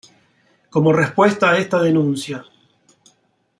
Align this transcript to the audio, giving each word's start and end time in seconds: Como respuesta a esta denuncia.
Como 0.71 0.93
respuesta 0.93 1.51
a 1.51 1.59
esta 1.59 1.79
denuncia. 1.79 2.43